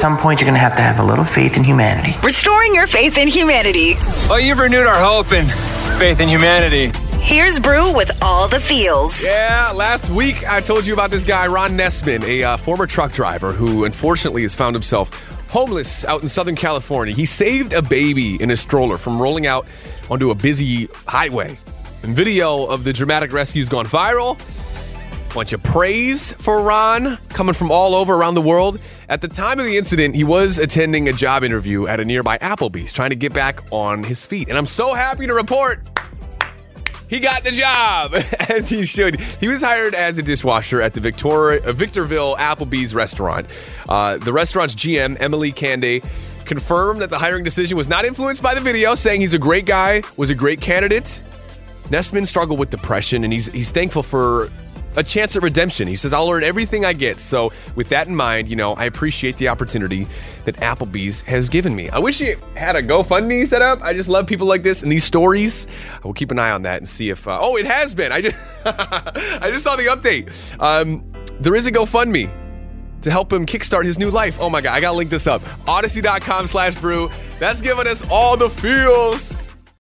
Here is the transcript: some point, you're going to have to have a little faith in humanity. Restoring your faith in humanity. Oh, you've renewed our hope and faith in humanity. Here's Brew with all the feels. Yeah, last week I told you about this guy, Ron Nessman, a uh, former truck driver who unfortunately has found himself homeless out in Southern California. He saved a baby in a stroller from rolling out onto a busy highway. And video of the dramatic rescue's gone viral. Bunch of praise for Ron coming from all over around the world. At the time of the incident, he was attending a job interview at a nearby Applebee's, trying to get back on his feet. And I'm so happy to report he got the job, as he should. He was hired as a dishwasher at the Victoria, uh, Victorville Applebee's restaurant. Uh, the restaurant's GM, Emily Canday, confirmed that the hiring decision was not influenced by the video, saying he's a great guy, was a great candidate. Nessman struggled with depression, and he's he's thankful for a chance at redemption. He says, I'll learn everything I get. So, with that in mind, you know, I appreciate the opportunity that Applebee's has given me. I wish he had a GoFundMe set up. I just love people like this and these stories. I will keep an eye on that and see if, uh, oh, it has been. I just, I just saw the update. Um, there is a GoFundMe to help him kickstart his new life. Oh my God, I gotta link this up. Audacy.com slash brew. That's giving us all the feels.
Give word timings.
some 0.00 0.16
point, 0.16 0.40
you're 0.40 0.46
going 0.46 0.54
to 0.54 0.60
have 0.60 0.76
to 0.76 0.82
have 0.82 0.98
a 0.98 1.02
little 1.02 1.26
faith 1.26 1.58
in 1.58 1.62
humanity. 1.62 2.16
Restoring 2.24 2.74
your 2.74 2.86
faith 2.86 3.18
in 3.18 3.28
humanity. 3.28 3.92
Oh, 4.30 4.40
you've 4.42 4.58
renewed 4.58 4.86
our 4.86 4.98
hope 4.98 5.30
and 5.32 5.46
faith 5.98 6.20
in 6.20 6.28
humanity. 6.28 6.90
Here's 7.20 7.60
Brew 7.60 7.94
with 7.94 8.10
all 8.22 8.48
the 8.48 8.58
feels. 8.58 9.22
Yeah, 9.22 9.70
last 9.74 10.08
week 10.08 10.48
I 10.48 10.62
told 10.62 10.86
you 10.86 10.94
about 10.94 11.10
this 11.10 11.22
guy, 11.22 11.48
Ron 11.48 11.72
Nessman, 11.72 12.22
a 12.24 12.42
uh, 12.42 12.56
former 12.56 12.86
truck 12.86 13.12
driver 13.12 13.52
who 13.52 13.84
unfortunately 13.84 14.40
has 14.40 14.54
found 14.54 14.74
himself 14.74 15.10
homeless 15.50 16.06
out 16.06 16.22
in 16.22 16.30
Southern 16.30 16.56
California. 16.56 17.14
He 17.14 17.26
saved 17.26 17.74
a 17.74 17.82
baby 17.82 18.42
in 18.42 18.50
a 18.50 18.56
stroller 18.56 18.96
from 18.96 19.20
rolling 19.20 19.46
out 19.46 19.70
onto 20.08 20.30
a 20.30 20.34
busy 20.34 20.88
highway. 21.06 21.58
And 22.04 22.16
video 22.16 22.64
of 22.64 22.84
the 22.84 22.94
dramatic 22.94 23.34
rescue's 23.34 23.68
gone 23.68 23.84
viral. 23.84 24.38
Bunch 25.34 25.52
of 25.52 25.62
praise 25.62 26.32
for 26.34 26.60
Ron 26.62 27.16
coming 27.28 27.54
from 27.54 27.70
all 27.70 27.94
over 27.94 28.14
around 28.14 28.34
the 28.34 28.42
world. 28.42 28.80
At 29.08 29.20
the 29.20 29.28
time 29.28 29.60
of 29.60 29.66
the 29.66 29.76
incident, 29.76 30.16
he 30.16 30.24
was 30.24 30.58
attending 30.58 31.08
a 31.08 31.12
job 31.12 31.44
interview 31.44 31.86
at 31.86 32.00
a 32.00 32.04
nearby 32.04 32.36
Applebee's, 32.38 32.92
trying 32.92 33.10
to 33.10 33.16
get 33.16 33.32
back 33.32 33.60
on 33.70 34.02
his 34.02 34.26
feet. 34.26 34.48
And 34.48 34.58
I'm 34.58 34.66
so 34.66 34.92
happy 34.92 35.26
to 35.28 35.34
report 35.34 35.88
he 37.10 37.18
got 37.18 37.42
the 37.42 37.50
job, 37.50 38.14
as 38.48 38.70
he 38.70 38.86
should. 38.86 39.18
He 39.18 39.48
was 39.48 39.62
hired 39.62 39.96
as 39.96 40.16
a 40.16 40.22
dishwasher 40.22 40.80
at 40.80 40.94
the 40.94 41.00
Victoria, 41.00 41.60
uh, 41.64 41.72
Victorville 41.72 42.36
Applebee's 42.36 42.94
restaurant. 42.94 43.46
Uh, 43.88 44.16
the 44.18 44.32
restaurant's 44.32 44.76
GM, 44.76 45.16
Emily 45.20 45.52
Canday, 45.52 46.04
confirmed 46.44 47.02
that 47.02 47.10
the 47.10 47.18
hiring 47.18 47.42
decision 47.42 47.76
was 47.76 47.88
not 47.88 48.04
influenced 48.04 48.42
by 48.42 48.54
the 48.54 48.60
video, 48.60 48.94
saying 48.94 49.20
he's 49.20 49.34
a 49.34 49.38
great 49.40 49.66
guy, 49.66 50.02
was 50.16 50.30
a 50.30 50.36
great 50.36 50.60
candidate. 50.60 51.20
Nessman 51.88 52.24
struggled 52.24 52.60
with 52.60 52.70
depression, 52.70 53.24
and 53.24 53.32
he's 53.32 53.48
he's 53.48 53.72
thankful 53.72 54.04
for 54.04 54.48
a 55.00 55.02
chance 55.02 55.34
at 55.34 55.42
redemption. 55.42 55.88
He 55.88 55.96
says, 55.96 56.12
I'll 56.12 56.26
learn 56.26 56.44
everything 56.44 56.84
I 56.84 56.92
get. 56.92 57.18
So, 57.18 57.52
with 57.74 57.88
that 57.88 58.06
in 58.06 58.14
mind, 58.14 58.48
you 58.48 58.54
know, 58.54 58.74
I 58.74 58.84
appreciate 58.84 59.38
the 59.38 59.48
opportunity 59.48 60.06
that 60.44 60.56
Applebee's 60.56 61.22
has 61.22 61.48
given 61.48 61.74
me. 61.74 61.88
I 61.88 61.98
wish 61.98 62.18
he 62.18 62.34
had 62.54 62.76
a 62.76 62.82
GoFundMe 62.82 63.46
set 63.46 63.62
up. 63.62 63.80
I 63.82 63.94
just 63.94 64.08
love 64.08 64.26
people 64.26 64.46
like 64.46 64.62
this 64.62 64.82
and 64.82 64.92
these 64.92 65.04
stories. 65.04 65.66
I 65.94 66.06
will 66.06 66.14
keep 66.14 66.30
an 66.30 66.38
eye 66.38 66.50
on 66.50 66.62
that 66.62 66.78
and 66.78 66.88
see 66.88 67.08
if, 67.08 67.26
uh, 67.26 67.38
oh, 67.40 67.56
it 67.56 67.66
has 67.66 67.94
been. 67.94 68.12
I 68.12 68.20
just, 68.20 68.36
I 68.66 69.50
just 69.50 69.64
saw 69.64 69.74
the 69.76 69.84
update. 69.84 70.30
Um, 70.60 71.10
there 71.40 71.54
is 71.54 71.66
a 71.66 71.72
GoFundMe 71.72 72.30
to 73.00 73.10
help 73.10 73.32
him 73.32 73.46
kickstart 73.46 73.86
his 73.86 73.98
new 73.98 74.10
life. 74.10 74.38
Oh 74.40 74.50
my 74.50 74.60
God, 74.60 74.74
I 74.74 74.80
gotta 74.80 74.96
link 74.96 75.10
this 75.10 75.26
up. 75.26 75.42
Audacy.com 75.66 76.46
slash 76.46 76.74
brew. 76.78 77.10
That's 77.38 77.62
giving 77.62 77.86
us 77.86 78.06
all 78.10 78.36
the 78.36 78.50
feels. 78.50 79.49